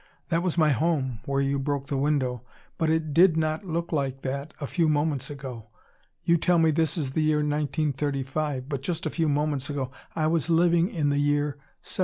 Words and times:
That 0.29 0.41
was 0.41 0.57
my 0.57 0.71
home, 0.71 1.19
where 1.25 1.41
you 1.41 1.59
broke 1.59 1.85
the 1.85 1.95
window. 1.95 2.41
But 2.79 2.89
it 2.89 3.13
did 3.13 3.37
not 3.37 3.65
look 3.65 3.91
like 3.91 4.23
that 4.23 4.51
a 4.59 4.65
few 4.65 4.89
moments 4.89 5.29
ago. 5.29 5.67
You 6.23 6.37
tell 6.37 6.57
me 6.57 6.71
this 6.71 6.97
is 6.97 7.11
the 7.11 7.21
year 7.21 7.37
1935, 7.43 8.67
but 8.67 8.81
just 8.81 9.05
a 9.05 9.11
few 9.11 9.29
moments 9.29 9.69
ago 9.69 9.91
I 10.15 10.25
was 10.25 10.49
living 10.49 10.89
in 10.89 11.09
the 11.09 11.19
year 11.19 11.49
1777!" 11.85 11.97